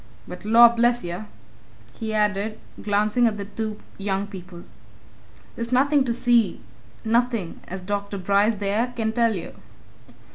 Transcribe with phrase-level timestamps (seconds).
[0.27, 1.27] But lor' bless yer!"
[1.93, 4.63] he added, glancing at the two young people.
[5.55, 6.59] "There's nothing to see
[7.05, 7.59] nothing!
[7.67, 8.17] as Dr.
[8.17, 9.53] Bryce there can tell you."